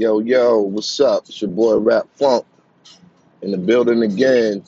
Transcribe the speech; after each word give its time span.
Yo, 0.00 0.18
yo, 0.20 0.60
what's 0.60 0.98
up? 0.98 1.28
It's 1.28 1.42
your 1.42 1.50
boy 1.50 1.76
Rap 1.76 2.06
Funk 2.14 2.46
in 3.42 3.50
the 3.50 3.58
building 3.58 4.02
again. 4.02 4.64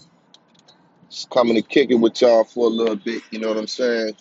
Just 1.08 1.30
coming 1.30 1.54
to 1.54 1.62
kick 1.62 1.90
it 1.90 1.94
with 1.94 2.20
y'all 2.20 2.44
for 2.44 2.66
a 2.66 2.68
little 2.68 2.96
bit, 2.96 3.22
you 3.30 3.38
know 3.38 3.48
what 3.48 3.56
I'm 3.56 3.66
saying? 3.66 4.14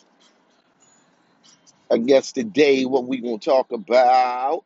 I 1.92 1.98
guess 1.98 2.32
today 2.32 2.86
what 2.86 3.08
we 3.08 3.20
gonna 3.20 3.40
talk 3.40 3.74
about 3.74 4.64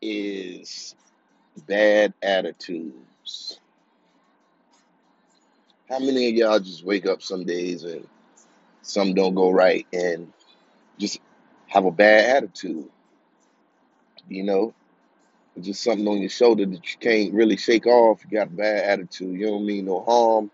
is 0.00 0.94
bad 1.66 2.14
attitudes. 2.22 3.58
How 5.90 5.98
many 5.98 6.28
of 6.28 6.34
y'all 6.36 6.60
just 6.60 6.84
wake 6.84 7.06
up 7.06 7.22
some 7.22 7.44
days 7.44 7.82
and 7.82 8.06
some 8.82 9.14
don't 9.14 9.34
go 9.34 9.50
right 9.50 9.84
and 9.92 10.32
just 10.96 11.18
have 11.66 11.86
a 11.86 11.90
bad 11.90 12.36
attitude, 12.36 12.88
you 14.28 14.44
know? 14.44 14.72
Just 15.60 15.82
something 15.82 16.06
on 16.08 16.20
your 16.20 16.30
shoulder 16.30 16.66
that 16.66 16.92
you 16.92 16.98
can't 17.00 17.34
really 17.34 17.56
shake 17.56 17.86
off. 17.86 18.20
You 18.24 18.38
got 18.38 18.48
a 18.48 18.50
bad 18.50 18.84
attitude. 18.84 19.38
You 19.38 19.46
don't 19.46 19.66
mean 19.66 19.86
no 19.86 20.02
harm. 20.02 20.50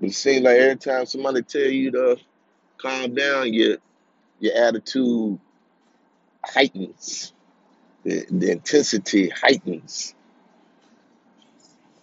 But 0.00 0.10
it 0.10 0.14
seems 0.14 0.42
like 0.44 0.56
every 0.58 0.76
time 0.76 1.06
somebody 1.06 1.42
tell 1.42 1.62
you 1.62 1.90
to 1.92 2.16
calm 2.78 3.14
down, 3.14 3.52
your 3.52 3.78
your 4.40 4.56
attitude 4.56 5.38
heightens. 6.44 7.32
The, 8.04 8.26
the 8.30 8.52
intensity 8.52 9.28
heightens. 9.30 10.14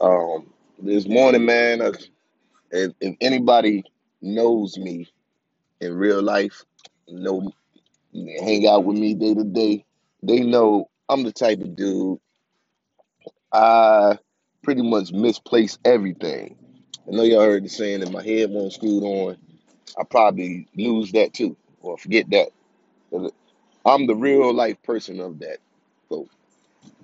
Um, 0.01 0.47
this 0.81 1.07
morning, 1.07 1.45
man, 1.45 1.81
I, 1.81 1.91
if, 2.71 2.93
if 3.01 3.15
anybody 3.21 3.83
knows 4.21 4.77
me 4.77 5.09
in 5.81 5.93
real 5.95 6.21
life, 6.21 6.63
know 7.09 7.51
hang 8.41 8.67
out 8.67 8.85
with 8.85 8.97
me 8.97 9.13
day 9.13 9.33
to 9.33 9.43
day, 9.43 9.85
they 10.23 10.41
know 10.41 10.88
I'm 11.09 11.23
the 11.23 11.33
type 11.33 11.61
of 11.61 11.75
dude 11.75 12.19
I 13.51 14.17
pretty 14.63 14.83
much 14.83 15.11
misplace 15.11 15.77
everything. 15.83 16.55
I 17.07 17.11
know 17.15 17.23
y'all 17.23 17.41
heard 17.41 17.63
the 17.63 17.69
saying 17.69 18.01
that 18.01 18.11
my 18.11 18.23
head 18.23 18.51
won't 18.51 18.73
screwed 18.73 19.03
on. 19.03 19.37
I 19.99 20.03
probably 20.03 20.67
lose 20.75 21.11
that 21.13 21.33
too, 21.33 21.57
or 21.81 21.97
forget 21.97 22.29
that. 22.29 22.49
I'm 23.85 24.07
the 24.07 24.15
real 24.15 24.53
life 24.53 24.81
person 24.83 25.19
of 25.19 25.39
that. 25.39 25.57
So 26.09 26.27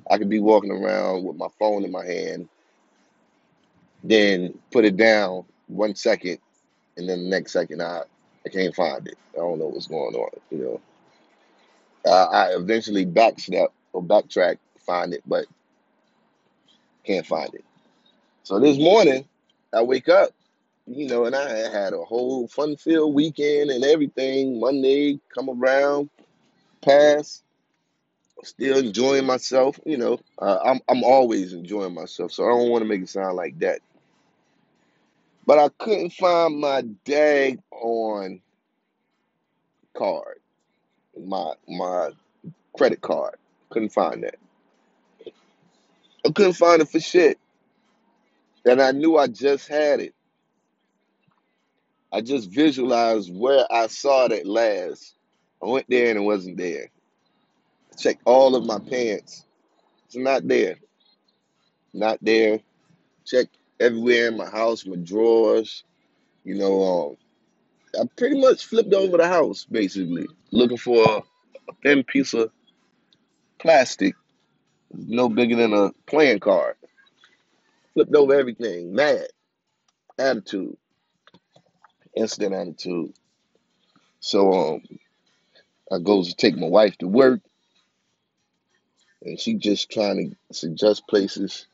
I 0.09 0.17
could 0.17 0.29
be 0.29 0.39
walking 0.39 0.71
around 0.71 1.23
with 1.23 1.37
my 1.37 1.47
phone 1.59 1.83
in 1.83 1.91
my 1.91 2.05
hand, 2.05 2.49
then 4.03 4.57
put 4.71 4.85
it 4.85 4.97
down 4.97 5.45
one 5.67 5.95
second, 5.95 6.39
and 6.97 7.09
then 7.09 7.23
the 7.23 7.29
next 7.29 7.53
second 7.53 7.81
I 7.81 8.01
I 8.45 8.49
can't 8.49 8.75
find 8.75 9.07
it. 9.07 9.17
I 9.33 9.37
don't 9.37 9.59
know 9.59 9.67
what's 9.67 9.87
going 9.87 10.15
on. 10.15 10.29
You 10.51 10.57
know, 10.59 10.81
uh, 12.11 12.25
I 12.31 12.55
eventually 12.55 13.05
backstep 13.05 13.69
or 13.95 14.03
backtrack, 14.03 14.57
find 14.85 15.13
it, 15.13 15.23
but 15.25 15.45
can't 17.05 17.25
find 17.25 17.53
it. 17.53 17.63
So 18.43 18.59
this 18.59 18.77
morning 18.77 19.25
I 19.73 19.81
wake 19.81 20.09
up, 20.09 20.31
you 20.85 21.07
know, 21.07 21.25
and 21.25 21.35
I 21.35 21.49
had 21.71 21.93
a 21.93 22.03
whole 22.03 22.47
fun-filled 22.47 23.15
weekend 23.15 23.71
and 23.71 23.83
everything. 23.85 24.59
Monday 24.59 25.19
come 25.33 25.49
around, 25.49 26.09
pass, 26.81 27.41
still 28.43 28.77
enjoying 28.79 29.25
myself. 29.25 29.79
You 29.85 29.97
know, 29.97 30.19
uh, 30.39 30.59
I'm 30.63 30.81
I'm 30.89 31.03
always 31.03 31.53
enjoying 31.53 31.93
myself, 31.93 32.33
so 32.33 32.43
I 32.43 32.49
don't 32.49 32.69
want 32.69 32.83
to 32.83 32.89
make 32.89 33.01
it 33.01 33.09
sound 33.09 33.37
like 33.37 33.57
that. 33.59 33.79
But 35.47 35.59
I 35.59 35.69
couldn't 35.77 36.11
find 36.11 36.59
my 36.59 36.81
dag 37.05 37.59
on 37.71 38.41
card, 39.95 40.39
my 41.17 41.53
my 41.67 42.09
credit 42.77 42.99
card. 43.01 43.37
Couldn't 43.75 43.89
find 43.89 44.23
that. 44.23 44.35
I 46.25 46.31
couldn't 46.31 46.53
find 46.53 46.81
it 46.81 46.87
for 46.87 47.01
shit. 47.01 47.37
And 48.63 48.81
I 48.81 48.93
knew 48.93 49.17
I 49.17 49.27
just 49.27 49.67
had 49.67 49.99
it. 49.99 50.13
I 52.09 52.21
just 52.21 52.49
visualized 52.49 53.35
where 53.35 53.65
I 53.69 53.87
saw 53.87 54.27
it 54.27 54.31
at 54.31 54.45
last. 54.45 55.15
I 55.61 55.67
went 55.67 55.87
there 55.89 56.09
and 56.09 56.17
it 56.17 56.21
wasn't 56.21 56.55
there. 56.55 56.89
I 57.91 57.95
checked 57.97 58.21
all 58.23 58.55
of 58.55 58.65
my 58.65 58.79
pants. 58.79 59.43
It's 60.05 60.15
not 60.15 60.47
there. 60.47 60.77
Not 61.93 62.19
there. 62.21 62.61
Checked 63.25 63.57
everywhere 63.81 64.29
in 64.29 64.37
my 64.37 64.49
house, 64.49 64.85
my 64.85 64.95
drawers. 64.95 65.83
You 66.45 66.55
know, 66.55 67.09
um, 67.09 68.01
I 68.01 68.07
pretty 68.15 68.39
much 68.39 68.67
flipped 68.67 68.93
over 68.93 69.17
the 69.17 69.27
house 69.27 69.65
basically, 69.69 70.27
looking 70.51 70.77
for 70.77 71.03
a 71.67 71.73
thin 71.83 72.05
piece 72.05 72.33
of 72.33 72.51
plastic, 73.65 74.13
no 74.93 75.27
bigger 75.27 75.55
than 75.55 75.73
a 75.73 75.91
playing 76.05 76.39
card. 76.39 76.75
Flipped 77.95 78.13
over 78.13 78.35
everything, 78.35 78.93
mad, 78.93 79.25
attitude, 80.19 80.77
instant 82.15 82.53
attitude. 82.53 83.11
So 84.19 84.53
um, 84.53 84.83
I 85.91 85.97
goes 85.97 86.29
to 86.29 86.35
take 86.35 86.55
my 86.55 86.67
wife 86.67 86.95
to 86.99 87.07
work, 87.07 87.41
and 89.23 89.39
she 89.39 89.55
just 89.55 89.89
trying 89.89 90.29
to 90.29 90.53
suggest 90.53 91.07
places 91.07 91.65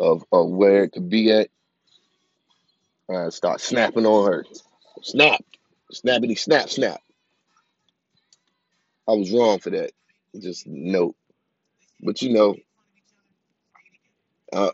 of, 0.00 0.24
of 0.32 0.50
where 0.50 0.82
it 0.82 0.92
could 0.92 1.08
be 1.08 1.30
at. 1.30 1.50
I 3.08 3.28
start 3.28 3.60
snapping 3.60 4.06
on 4.06 4.32
her, 4.32 4.44
snap, 5.02 5.40
snappity 5.94 6.36
snap 6.36 6.68
snap. 6.68 7.00
I 9.08 9.12
was 9.12 9.30
wrong 9.30 9.60
for 9.60 9.70
that. 9.70 9.92
Just 10.38 10.66
note, 10.66 11.16
but 12.02 12.22
you 12.22 12.32
know, 12.32 12.56
I, 14.54 14.70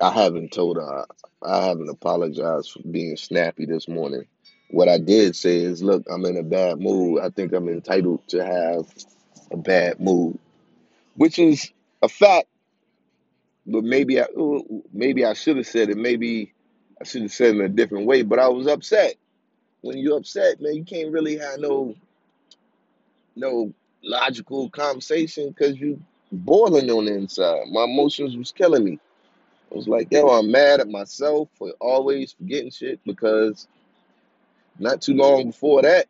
I 0.00 0.10
haven't 0.12 0.52
told 0.52 0.76
her. 0.78 1.06
I 1.42 1.66
haven't 1.66 1.90
apologized 1.90 2.72
for 2.72 2.82
being 2.90 3.16
snappy 3.16 3.66
this 3.66 3.88
morning. 3.88 4.26
What 4.70 4.88
I 4.88 4.98
did 4.98 5.36
say 5.36 5.58
is, 5.58 5.82
look, 5.82 6.04
I'm 6.10 6.24
in 6.26 6.36
a 6.38 6.42
bad 6.44 6.80
mood. 6.80 7.20
I 7.22 7.30
think 7.30 7.52
I'm 7.52 7.68
entitled 7.68 8.26
to 8.28 8.44
have 8.44 8.86
a 9.52 9.56
bad 9.58 10.00
mood, 10.00 10.38
which 11.16 11.38
is 11.38 11.72
a 12.02 12.08
fact. 12.08 12.48
But 13.66 13.84
maybe 13.84 14.20
I, 14.20 14.26
maybe 14.92 15.24
I 15.24 15.34
should 15.34 15.58
have 15.58 15.66
said 15.68 15.90
it. 15.90 15.98
Maybe 15.98 16.54
I 17.00 17.04
should 17.04 17.22
have 17.22 17.32
said 17.32 17.56
it 17.56 17.60
in 17.60 17.62
a 17.66 17.68
different 17.68 18.06
way. 18.06 18.22
But 18.22 18.40
I 18.40 18.48
was 18.48 18.66
upset. 18.66 19.16
When 19.82 19.98
you're 19.98 20.18
upset, 20.18 20.60
man, 20.60 20.74
you 20.74 20.84
can't 20.84 21.12
really 21.12 21.38
have 21.38 21.60
no 21.60 21.94
no 23.36 23.72
logical 24.06 24.70
conversation 24.70 25.48
because 25.50 25.78
you 25.78 26.00
boiling 26.32 26.90
on 26.90 27.06
the 27.06 27.14
inside. 27.14 27.68
My 27.70 27.84
emotions 27.84 28.36
was 28.36 28.52
killing 28.52 28.84
me. 28.84 28.98
I 29.70 29.74
was 29.74 29.88
like, 29.88 30.08
yo, 30.10 30.28
I'm 30.28 30.50
mad 30.50 30.80
at 30.80 30.88
myself 30.88 31.48
for 31.58 31.72
always 31.80 32.32
forgetting 32.32 32.70
shit 32.70 33.00
because 33.04 33.66
not 34.78 35.02
too 35.02 35.14
long 35.14 35.46
before 35.46 35.82
that, 35.82 36.06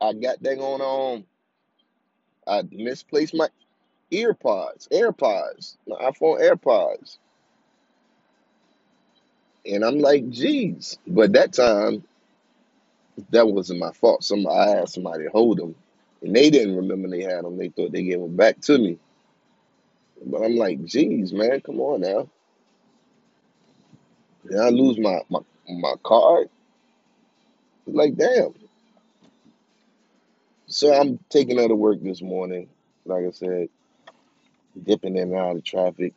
I 0.00 0.12
got 0.12 0.42
that 0.42 0.58
going 0.58 0.80
on. 0.80 1.16
Um, 1.16 1.24
I 2.46 2.62
misplaced 2.70 3.34
my 3.34 3.48
ear 4.10 4.34
pods, 4.34 4.88
AirPods, 4.90 5.76
my 5.86 5.96
iPhone 5.96 6.40
AirPods. 6.40 7.18
And 9.66 9.84
I'm 9.84 9.98
like, 9.98 10.28
geez. 10.30 10.98
But 11.06 11.32
that 11.34 11.52
time, 11.52 12.04
that 13.30 13.46
wasn't 13.46 13.80
my 13.80 13.92
fault. 13.92 14.24
Some 14.24 14.46
I 14.46 14.78
asked 14.78 14.94
somebody 14.94 15.24
to 15.24 15.30
hold 15.30 15.58
them, 15.58 15.74
and 16.22 16.36
they 16.36 16.50
didn't 16.50 16.76
remember 16.76 17.08
they 17.08 17.22
had 17.22 17.44
them. 17.44 17.58
They 17.58 17.68
thought 17.68 17.92
they 17.92 18.04
gave 18.04 18.20
them 18.20 18.36
back 18.36 18.60
to 18.62 18.78
me. 18.78 18.98
But 20.26 20.42
I'm 20.42 20.56
like, 20.56 20.84
geez, 20.84 21.32
man, 21.32 21.60
come 21.62 21.80
on 21.80 22.02
now. 22.02 22.28
Did 24.48 24.58
I 24.60 24.70
lose 24.70 24.98
my 24.98 25.20
my, 25.30 25.40
my 25.68 25.94
card? 26.04 26.48
Like, 27.86 28.16
damn. 28.16 28.54
So 30.66 30.92
I'm 30.94 31.18
taking 31.30 31.58
her 31.58 31.68
to 31.68 31.74
work 31.76 32.02
this 32.02 32.22
morning. 32.22 32.68
Like 33.06 33.24
I 33.26 33.30
said, 33.32 33.68
dipping 34.84 35.16
in 35.16 35.30
and 35.30 35.36
out 35.36 35.56
of 35.56 35.64
traffic, 35.64 36.14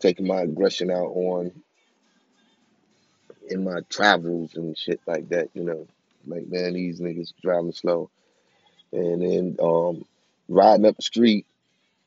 taking 0.00 0.26
my 0.26 0.42
aggression 0.42 0.90
out 0.90 1.08
on 1.14 1.52
in 3.50 3.64
my 3.64 3.80
travels 3.90 4.54
and 4.56 4.76
shit 4.78 5.00
like 5.06 5.28
that, 5.30 5.50
you 5.54 5.64
know. 5.64 5.86
Like, 6.26 6.48
man, 6.48 6.74
these 6.74 7.00
niggas 7.00 7.32
driving 7.42 7.72
slow. 7.72 8.10
And 8.92 9.22
then 9.22 9.56
um 9.60 10.04
riding 10.48 10.86
up 10.86 10.96
the 10.96 11.02
street 11.02 11.46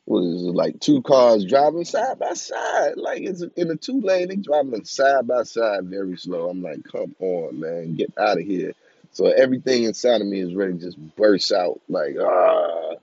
was 0.06 0.42
like 0.42 0.80
two 0.80 1.02
cars 1.04 1.46
driving 1.46 1.86
side 1.86 2.20
by 2.20 2.34
side. 2.34 2.98
Like 2.98 3.22
it's 3.22 3.42
in 3.56 3.72
a 3.72 3.76
two 3.76 4.02
lane, 4.02 4.30
they 4.30 4.36
driving 4.36 4.84
side 4.84 5.28
by 5.28 5.44
side 5.44 5.86
very 5.86 6.18
slow. 6.18 6.50
I'm 6.50 6.62
like, 6.62 6.84
come 6.92 7.16
on, 7.20 7.60
man, 7.60 7.96
get 7.96 8.14
out 8.18 8.40
of 8.40 8.46
here. 8.46 8.74
So 9.14 9.28
everything 9.28 9.84
inside 9.84 10.22
of 10.22 10.28
me 10.28 10.40
is 10.40 10.56
ready 10.56 10.74
to 10.74 10.80
just 10.80 10.98
burst 11.16 11.52
out. 11.52 11.82
Like, 11.90 12.16
ah, 12.20 12.94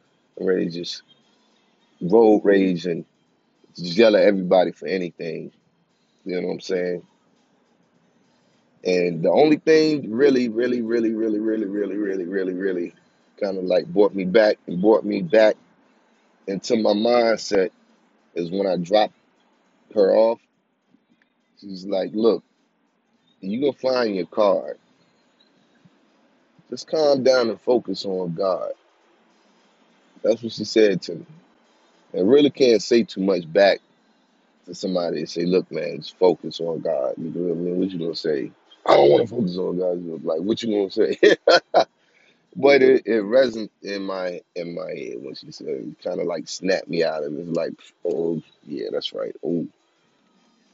I'm 0.40 0.46
ready 0.46 0.66
to 0.66 0.70
just 0.70 1.02
road 2.00 2.42
rage 2.44 2.86
and 2.86 3.04
just 3.76 3.96
yell 3.96 4.16
at 4.16 4.22
everybody 4.22 4.72
for 4.72 4.86
anything. 4.86 5.52
You 6.24 6.40
know 6.40 6.48
what 6.48 6.54
I'm 6.54 6.60
saying? 6.60 7.02
And 8.84 9.22
the 9.22 9.30
only 9.30 9.56
thing 9.56 10.10
really, 10.10 10.48
really, 10.48 10.82
really, 10.82 11.12
really, 11.12 11.38
really, 11.40 11.66
really, 11.66 11.96
really, 11.96 12.24
really, 12.24 12.54
really 12.54 12.94
kind 13.40 13.58
of 13.58 13.64
like 13.64 13.86
brought 13.86 14.14
me 14.14 14.24
back 14.24 14.58
and 14.66 14.82
brought 14.82 15.04
me 15.04 15.22
back 15.22 15.56
into 16.48 16.76
my 16.76 16.92
mindset 16.92 17.70
is 18.34 18.50
when 18.50 18.66
I 18.66 18.76
dropped 18.76 19.14
her 19.94 20.14
off. 20.16 20.40
She's 21.60 21.86
like, 21.86 22.10
"Look, 22.14 22.44
you 23.40 23.60
gonna 23.60 23.72
find 23.74 24.16
your 24.16 24.26
card. 24.26 24.78
Just 26.70 26.88
calm 26.88 27.22
down 27.24 27.50
and 27.50 27.60
focus 27.60 28.04
on 28.06 28.34
God." 28.34 28.72
That's 30.22 30.42
what 30.42 30.52
she 30.52 30.64
said 30.64 31.02
to 31.02 31.16
me. 31.16 31.26
I 32.14 32.20
really 32.20 32.50
can't 32.50 32.82
say 32.82 33.04
too 33.04 33.22
much 33.22 33.50
back 33.52 33.80
to 34.66 34.74
somebody 34.74 35.20
and 35.20 35.30
say, 35.30 35.44
"Look, 35.46 35.70
man, 35.72 35.98
just 35.98 36.16
focus 36.18 36.60
on 36.60 36.80
God." 36.80 37.14
You 37.18 37.30
know 37.30 37.48
what 37.54 37.58
I 37.58 37.60
mean? 37.60 37.78
What 37.80 37.90
you 37.90 37.98
gonna 38.00 38.14
say? 38.16 38.52
I 38.86 38.96
don't 38.96 39.10
want 39.10 39.28
to 39.28 39.34
focus 39.34 39.58
on 39.58 39.78
God. 39.78 40.24
Like, 40.24 40.40
what 40.40 40.62
you 40.62 40.70
gonna 40.74 40.90
say? 40.90 41.18
but 42.58 42.82
it, 42.82 43.04
it 43.06 43.24
resonated 43.24 43.70
in 43.82 44.04
my 44.04 44.42
in 44.56 44.76
my 44.76 44.90
head 44.90 45.16
when 45.22 45.36
she 45.36 45.52
said, 45.52 45.68
it 45.68 46.02
kind 46.04 46.20
of 46.20 46.28
like 46.28 46.48
snapped 46.48 46.88
me 46.88 47.04
out 47.04 47.24
of 47.24 47.34
it. 47.34 47.40
It's 47.40 47.50
like, 47.58 47.74
oh 48.06 48.42
yeah, 48.66 48.88
that's 48.92 49.14
right. 49.14 49.36
Oh, 49.44 49.68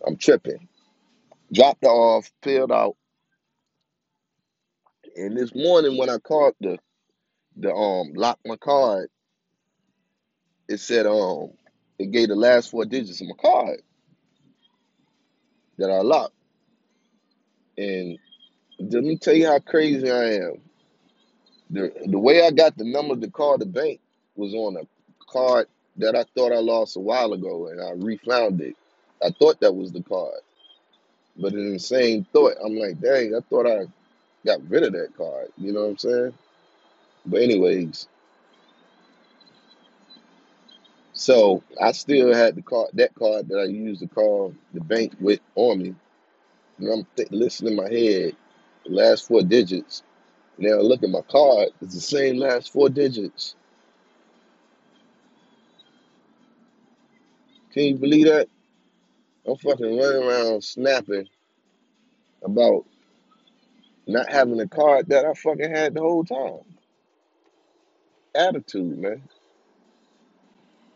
I'm 0.06 0.16
tripping. 0.16 0.69
Dropped 1.52 1.84
her 1.84 1.90
off, 1.90 2.31
peeled 2.42 2.72
out, 2.72 2.96
and 5.16 5.36
this 5.36 5.54
morning 5.54 5.98
when 5.98 6.10
I 6.10 6.19
called 6.19 6.54
the 6.60 6.78
the 7.56 7.72
um 7.75 8.14
lock 8.14 8.38
my 8.46 8.56
card, 8.56 9.08
it 10.69 10.80
said 10.80 11.06
um 11.06 11.50
it 11.98 12.12
gave 12.12 12.28
the 12.28 12.37
last 12.37 12.70
four 12.70 12.84
digits 12.87 13.20
of 13.22 13.28
my 13.28 13.37
card 13.40 13.82
that 15.78 15.90
I 15.90 16.02
locked. 16.02 16.34
And 17.78 18.19
let 18.80 19.04
me 19.04 19.16
tell 19.19 19.34
you 19.34 19.48
how 19.48 19.60
crazy 19.60 20.10
I 20.10 20.34
am. 20.37 20.62
The 21.75 21.93
the 22.06 22.21
way 22.21 22.47
I 22.47 22.53
got 22.53 22.79
the 22.79 22.87
number 22.87 23.17
to 23.17 23.31
call 23.31 23.59
the 23.59 23.67
bank 23.67 24.00
was 24.37 24.55
on 24.55 24.79
a 24.79 24.88
card 25.31 25.69
that 25.99 26.17
I 26.17 26.25
thought 26.37 26.53
I 26.55 26.59
lost 26.61 26.97
a 26.97 27.00
while 27.00 27.35
ago, 27.35 27.69
and 27.69 27.82
I 27.82 27.93
refound 27.93 28.62
it. 28.62 28.76
I 29.25 29.31
thought 29.41 29.61
that 29.62 29.76
was 29.76 29.93
the 29.93 30.03
card, 30.05 30.41
but 31.37 31.55
in 31.55 31.73
the 31.75 31.81
same 31.81 32.25
thought, 32.32 32.55
I'm 32.65 32.76
like, 32.76 33.00
dang, 33.00 33.35
I 33.37 33.41
thought 33.50 33.67
I 33.67 33.87
got 34.47 34.69
rid 34.71 34.85
of 34.85 34.93
that 34.94 35.17
card. 35.19 35.49
You 35.59 35.73
know 35.73 35.82
what 35.82 35.91
I'm 35.91 35.99
saying? 35.99 36.35
But 37.26 37.43
anyways, 37.43 38.09
so 41.15 41.62
I 41.82 41.93
still 41.93 42.35
had 42.35 42.56
the 42.56 42.62
card, 42.62 42.91
that 42.94 43.15
card 43.15 43.49
that 43.49 43.59
I 43.61 43.65
used 43.65 44.00
to 44.03 44.09
call 44.09 44.55
the 44.75 44.81
bank 44.82 45.15
with 45.21 45.41
on 45.56 45.81
me, 45.82 45.97
and 46.79 46.88
I'm 46.91 47.06
th- 47.17 47.31
listening 47.32 47.73
in 47.73 47.76
my 47.79 47.91
head, 47.91 48.37
the 48.87 48.93
last 48.93 49.29
four 49.29 49.43
digits. 49.43 50.03
Now 50.58 50.76
look 50.80 51.02
at 51.02 51.10
my 51.10 51.22
card; 51.22 51.70
it's 51.82 51.94
the 51.94 52.00
same 52.00 52.38
last 52.38 52.72
four 52.72 52.88
digits. 52.88 53.56
Can 57.72 57.84
you 57.84 57.96
believe 57.96 58.26
that? 58.26 58.48
I'm 59.46 59.56
fucking 59.56 59.98
running 59.98 60.22
around 60.22 60.64
snapping 60.64 61.28
about 62.44 62.86
not 64.06 64.30
having 64.30 64.60
a 64.60 64.68
card 64.68 65.08
that 65.10 65.24
I 65.24 65.34
fucking 65.34 65.70
had 65.70 65.94
the 65.94 66.00
whole 66.00 66.24
time. 66.24 66.60
Attitude, 68.34 68.98
man. 68.98 69.22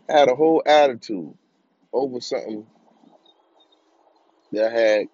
I 0.09 0.19
had 0.21 0.29
a 0.31 0.35
whole 0.37 0.63
attitude 0.67 1.35
over 1.93 2.21
something 2.21 2.67
that 4.53 4.73
I 4.73 4.79
had 4.81 5.09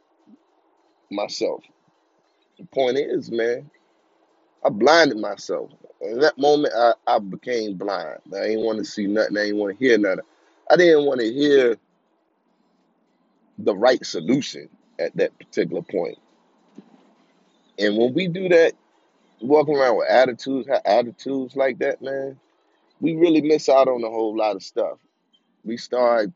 myself. 1.11 1.63
The 2.59 2.67
point 2.67 2.99
is, 2.99 3.31
man, 3.31 3.71
I 4.65 4.71
blinded 4.71 5.19
myself. 5.19 5.71
In 6.01 6.21
that 6.21 6.39
moment, 6.39 6.75
I, 6.77 6.95
I 7.07 7.19
became 7.19 7.77
blind. 7.77 8.21
I 8.29 8.49
didn't 8.49 8.65
want 8.65 8.79
to 8.79 8.85
see 8.85 9.07
nothing. 9.07 9.37
I 9.37 9.45
didn't 9.45 9.59
want 9.59 9.79
to 9.79 9.85
hear 9.85 9.99
nothing. 9.99 10.25
I 10.71 10.77
didn't 10.77 11.07
want 11.07 11.21
to 11.21 11.33
hear 11.33 11.77
the 13.59 13.77
right 13.77 14.05
solution 14.05 14.69
at 14.99 15.17
that 15.17 15.39
particular 15.39 15.83
point. 15.83 16.19
And 17.79 17.97
when 17.97 18.15
we 18.15 18.29
do 18.29 18.49
that, 18.49 18.75
walking 19.41 19.77
around 19.77 19.99
with 19.99 20.09
attitudes, 20.11 20.69
attitudes 20.85 21.57
like 21.57 21.79
that, 21.81 22.03
man, 22.03 22.39
we 23.01 23.17
really 23.17 23.43
miss 23.43 23.69
out 23.69 23.89
on 23.89 24.03
a 24.05 24.11
whole 24.11 24.37
lot 24.37 24.57
of 24.57 24.63
stuff. 24.63 24.99
We 25.65 25.77
start 25.77 26.31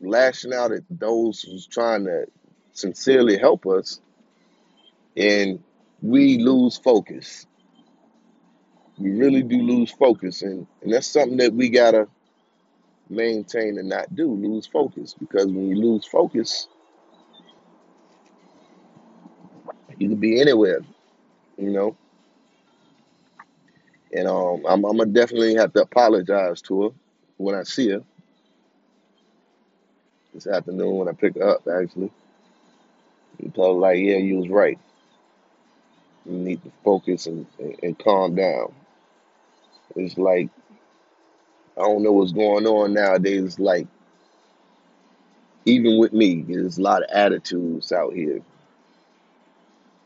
lashing 0.00 0.54
out 0.54 0.72
at 0.72 0.82
those 0.90 1.42
who's 1.42 1.66
trying 1.66 2.04
to 2.04 2.26
sincerely 2.72 3.38
help 3.38 3.66
us, 3.66 4.00
and 5.16 5.62
we 6.02 6.38
lose 6.38 6.76
focus. 6.76 7.46
We 8.98 9.10
really 9.12 9.42
do 9.42 9.58
lose 9.62 9.90
focus, 9.92 10.42
and, 10.42 10.66
and 10.82 10.92
that's 10.92 11.06
something 11.06 11.38
that 11.38 11.54
we 11.54 11.68
gotta 11.68 12.08
maintain 13.08 13.78
and 13.78 13.88
not 13.88 14.14
do. 14.14 14.32
Lose 14.34 14.66
focus, 14.66 15.14
because 15.18 15.46
when 15.46 15.68
you 15.68 15.76
lose 15.76 16.04
focus, 16.04 16.68
you 19.98 20.08
can 20.08 20.16
be 20.16 20.40
anywhere, 20.40 20.80
you 21.56 21.70
know. 21.70 21.96
And 24.12 24.26
um, 24.26 24.64
I'm, 24.66 24.84
I'm 24.84 24.96
gonna 24.96 25.06
definitely 25.06 25.54
have 25.56 25.72
to 25.74 25.82
apologize 25.82 26.62
to 26.62 26.84
her 26.84 26.88
when 27.36 27.54
I 27.54 27.62
see 27.64 27.90
her 27.90 28.02
this 30.34 30.46
afternoon 30.46 30.96
when 30.96 31.08
I 31.08 31.12
pick 31.12 31.36
her 31.36 31.48
up. 31.48 31.68
Actually, 31.68 32.10
and 33.38 33.54
tell 33.54 33.74
her 33.74 33.80
like, 33.80 33.98
yeah, 33.98 34.16
you 34.16 34.38
was 34.38 34.48
right. 34.48 34.78
You 36.26 36.32
need 36.32 36.62
to 36.64 36.72
focus 36.84 37.26
and, 37.26 37.46
and, 37.58 37.76
and 37.82 37.98
calm 37.98 38.34
down. 38.34 38.74
It's 39.96 40.18
like 40.18 40.48
I 41.76 41.82
don't 41.82 42.02
know 42.02 42.12
what's 42.12 42.32
going 42.32 42.66
on 42.66 42.94
nowadays. 42.94 43.44
It's 43.44 43.58
like 43.58 43.86
even 45.64 45.98
with 45.98 46.12
me, 46.12 46.42
there's 46.48 46.78
a 46.78 46.82
lot 46.82 47.02
of 47.02 47.10
attitudes 47.10 47.92
out 47.92 48.14
here. 48.14 48.40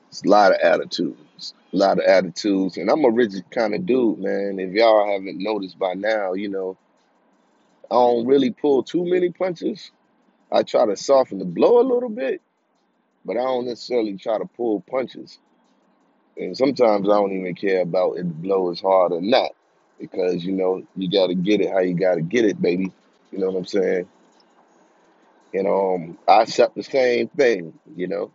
It's 0.08 0.24
a 0.24 0.28
lot 0.28 0.52
of 0.52 0.58
attitudes, 0.60 1.54
a 1.72 1.76
lot 1.76 1.98
of 1.98 2.04
attitudes, 2.04 2.76
and 2.76 2.90
I'm 2.90 3.04
a 3.04 3.10
rigid 3.10 3.50
kind 3.50 3.74
of 3.74 3.86
dude, 3.86 4.18
man. 4.18 4.58
If 4.58 4.72
y'all 4.72 5.10
haven't 5.10 5.38
noticed 5.38 5.78
by 5.78 5.94
now, 5.94 6.34
you 6.34 6.48
know 6.48 6.76
I 7.90 7.94
don't 7.94 8.26
really 8.26 8.50
pull 8.50 8.82
too 8.82 9.04
many 9.04 9.30
punches. 9.30 9.90
I 10.50 10.62
try 10.62 10.86
to 10.86 10.96
soften 10.96 11.38
the 11.38 11.44
blow 11.44 11.80
a 11.80 11.84
little 11.84 12.08
bit, 12.08 12.40
but 13.24 13.36
I 13.36 13.42
don't 13.42 13.66
necessarily 13.66 14.16
try 14.16 14.38
to 14.38 14.46
pull 14.46 14.82
punches. 14.82 15.38
And 16.36 16.56
sometimes 16.56 17.08
I 17.08 17.12
don't 17.12 17.32
even 17.32 17.54
care 17.54 17.82
about 17.82 18.18
if 18.18 18.26
the 18.26 18.34
blow 18.34 18.70
is 18.70 18.80
hard 18.80 19.12
or 19.12 19.20
not, 19.20 19.52
because 20.02 20.44
you 20.44 20.50
know 20.50 20.82
you 20.96 21.08
got 21.08 21.28
to 21.28 21.34
get 21.34 21.60
it 21.60 21.70
how 21.70 21.78
you 21.78 21.94
got 21.94 22.16
to 22.16 22.22
get 22.22 22.44
it, 22.44 22.60
baby. 22.60 22.92
You 23.30 23.38
know 23.38 23.46
what 23.46 23.58
I'm 23.58 23.66
saying? 23.66 24.08
And 25.54 25.66
um, 25.68 26.18
I 26.26 26.42
accept 26.42 26.74
the 26.74 26.82
same 26.82 27.28
thing. 27.28 27.78
You 27.94 28.08
know, 28.08 28.32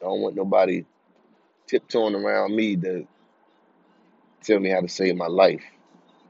I 0.00 0.06
don't 0.06 0.22
want 0.22 0.36
nobody 0.36 0.86
tiptoeing 1.66 2.14
around 2.14 2.56
me 2.56 2.76
to 2.76 3.06
tell 4.42 4.58
me 4.58 4.70
how 4.70 4.80
to 4.80 4.88
save 4.88 5.16
my 5.16 5.26
life 5.26 5.62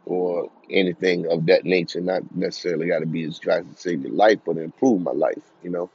or 0.05 0.51
anything 0.69 1.31
of 1.31 1.47
that 1.47 1.65
nature. 1.65 2.01
Not 2.01 2.35
necessarily 2.35 2.89
got 2.89 2.99
to 2.99 3.07
be 3.07 3.23
as 3.25 3.39
trying 3.39 3.73
to 3.73 3.81
save 3.81 4.03
your 4.03 4.13
life, 4.13 4.41
but 4.45 4.57
improve 4.57 5.01
my 5.01 5.13
life. 5.13 5.43
You 5.63 5.71
know, 5.71 5.91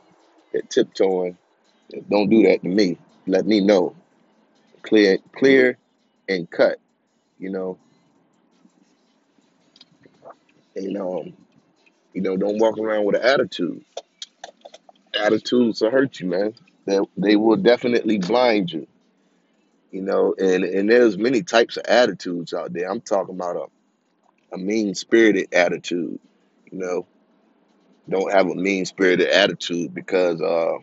that 0.53 0.69
tiptoeing, 0.69 1.37
don't 2.09 2.29
do 2.29 2.43
that 2.43 2.61
to 2.61 2.69
me. 2.69 2.97
Let 3.27 3.45
me 3.45 3.59
know, 3.59 3.95
clear, 4.81 5.17
clear, 5.33 5.77
and 6.29 6.49
cut. 6.49 6.79
You 7.37 7.49
know, 7.49 7.77
and 10.75 10.97
um, 10.97 11.33
you 12.13 12.21
know, 12.21 12.37
don't 12.37 12.59
walk 12.59 12.77
around 12.77 13.05
with 13.05 13.15
an 13.15 13.23
attitude. 13.23 13.83
Attitudes 15.19 15.81
will 15.81 15.91
hurt 15.91 16.19
you, 16.19 16.27
man. 16.27 16.53
They 16.85 16.99
they 17.17 17.35
will 17.35 17.57
definitely 17.57 18.19
blind 18.19 18.71
you. 18.71 18.87
You 19.91 20.01
know, 20.01 20.35
and 20.37 20.63
and 20.63 20.89
there's 20.89 21.17
many 21.17 21.41
types 21.41 21.77
of 21.77 21.85
attitudes 21.85 22.53
out 22.53 22.73
there. 22.73 22.89
I'm 22.89 23.01
talking 23.01 23.35
about 23.35 23.55
a, 23.55 24.55
a 24.55 24.57
mean 24.57 24.95
spirited 24.95 25.53
attitude. 25.53 26.19
You 26.71 26.79
know, 26.79 27.07
don't 28.09 28.31
have 28.31 28.47
a 28.47 28.55
mean 28.55 28.85
spirited 28.85 29.29
attitude 29.29 29.93
because 29.93 30.41
uh 30.41 30.77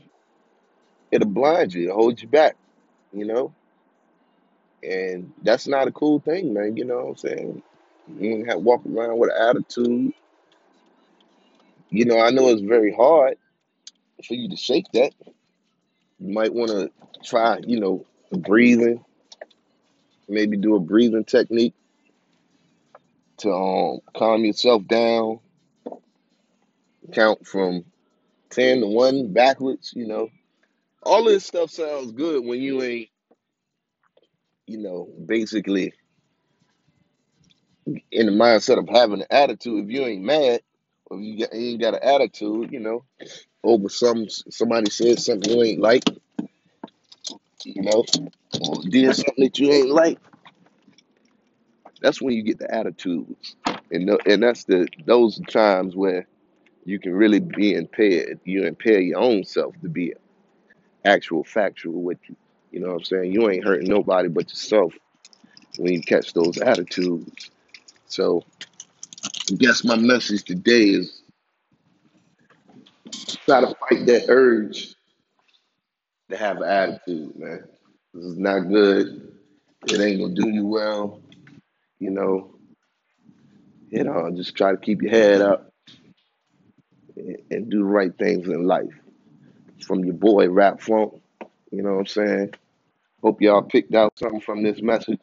it'll 1.11 1.29
blind 1.29 1.75
you, 1.75 1.85
it'll 1.85 1.97
hold 1.97 2.21
you 2.21 2.29
back, 2.29 2.57
you 3.13 3.27
know? 3.27 3.53
And 4.83 5.33
that's 5.43 5.69
not 5.69 5.87
a 5.87 5.93
cool 5.93 6.19
thing, 6.19 6.55
man. 6.55 6.77
You 6.77 6.85
know 6.85 7.05
what 7.05 7.09
I'm 7.11 7.17
saying? 7.17 7.63
You 8.09 8.31
don't 8.31 8.47
have 8.47 8.57
to 8.57 8.61
walk 8.61 8.83
around 8.87 9.19
with 9.19 9.31
an 9.35 9.49
attitude. 9.49 10.13
You 11.91 12.05
know, 12.05 12.21
I 12.21 12.31
know 12.31 12.49
it's 12.49 12.63
very 12.63 12.93
hard 12.93 13.37
for 14.27 14.35
you 14.35 14.49
to 14.49 14.57
shake 14.57 14.87
that. 14.93 15.13
You 16.19 16.33
might 16.33 16.55
want 16.55 16.71
to 16.71 16.91
try, 17.23 17.61
you 17.67 17.81
know, 17.81 18.07
breathing, 18.31 19.05
maybe 20.29 20.57
do 20.57 20.77
a 20.77 20.81
breathing 20.81 21.25
technique 21.25 21.75
to 23.39 23.53
um, 23.53 23.99
calm 24.15 24.45
yourself 24.45 24.87
down, 24.87 25.41
count 27.13 27.47
from 27.47 27.85
10 28.51 28.81
to 28.81 28.87
1 28.87 29.33
backwards, 29.33 29.93
you 29.95 30.07
know. 30.07 30.29
All 31.03 31.25
this 31.25 31.45
stuff 31.45 31.71
sounds 31.71 32.13
good 32.13 32.45
when 32.45 32.61
you 32.61 32.83
ain't, 32.83 33.09
you 34.67 34.79
know, 34.79 35.09
basically 35.27 35.93
in 37.87 38.27
the 38.27 38.33
mindset 38.33 38.79
of 38.79 38.89
having 38.89 39.21
an 39.23 39.27
attitude. 39.31 39.85
If 39.85 39.91
you 39.91 40.05
ain't 40.07 40.25
mad, 40.25 40.61
If 41.11 41.21
you 41.21 41.47
ain't 41.53 41.81
got 41.81 41.95
an 41.95 42.01
attitude, 42.03 42.73
you 42.73 42.81
know, 42.81 43.05
over 43.65 43.89
some 43.89 44.29
somebody 44.29 44.91
said 44.91 45.19
something 45.21 45.51
you 45.51 45.63
ain't 45.63 45.81
like, 45.81 46.05
you 47.65 47.83
know, 47.83 48.05
or 48.61 48.83
did 48.91 49.15
something 49.17 49.45
that 49.45 49.59
you 49.59 49.71
ain't 49.73 49.91
like. 49.91 50.19
That's 52.03 52.23
when 52.23 52.35
you 52.35 52.43
get 52.43 52.59
the 52.59 52.73
attitudes, 52.75 53.57
and 53.91 54.11
and 54.27 54.43
that's 54.43 54.65
the 54.65 54.89
those 55.07 55.41
times 55.51 55.97
where 55.97 56.27
you 56.85 56.99
can 56.99 57.15
really 57.15 57.41
be 57.41 57.75
impaired. 57.75 58.41
You 58.45 58.67
impair 58.67 59.01
your 59.01 59.21
own 59.21 59.45
self 59.45 59.75
to 59.83 59.89
be 59.89 60.15
actual 61.05 61.45
factual 61.45 62.03
with 62.03 62.19
you. 62.29 62.37
You 62.73 62.81
know 62.81 62.89
what 62.89 62.97
I'm 62.97 63.05
saying? 63.05 63.33
You 63.33 63.51
ain't 63.51 63.65
hurting 63.65 63.89
nobody 63.91 64.29
but 64.29 64.51
yourself 64.51 64.95
when 65.79 65.95
you 65.95 66.03
catch 66.03 66.33
those 66.35 66.59
attitudes. 66.59 67.51
So 68.13 68.45
I 69.25 69.55
guess 69.55 69.85
my 69.85 69.97
message 69.97 70.45
today 70.45 70.83
is 70.91 71.23
try 73.47 73.63
to 73.63 73.75
fight 73.81 74.05
that 74.05 74.27
urge 74.29 74.95
to 76.29 76.37
have 76.37 76.59
an 76.59 76.69
attitude, 76.69 77.35
man. 77.39 77.65
This 78.13 78.27
is 78.27 78.37
not 78.37 78.69
good. 78.69 79.33
It 79.87 79.99
ain't 79.99 80.21
gonna 80.21 80.35
do 80.35 80.51
you 80.51 80.67
well. 80.67 81.23
You 82.01 82.11
know, 82.11 82.55
you 83.89 84.05
know, 84.05 84.31
just 84.37 84.55
try 84.57 84.73
to 84.73 84.77
keep 84.77 85.01
your 85.01 85.11
head 85.11 85.41
up 85.41 85.73
and, 87.17 87.39
and 87.51 87.71
do 87.71 87.79
the 87.79 87.85
right 87.85 88.13
things 88.19 88.47
in 88.47 88.67
life. 88.67 88.93
From 89.87 90.05
your 90.05 90.17
boy 90.17 90.51
Rap 90.51 90.83
Funk, 90.83 91.15
you 91.71 91.81
know 91.81 91.95
what 91.95 92.01
I'm 92.01 92.07
saying? 92.07 92.55
Hope 93.23 93.41
y'all 93.41 93.63
picked 93.63 93.95
out 93.95 94.19
something 94.19 94.43
from 94.43 94.63
this 94.63 94.83
message. 94.83 95.23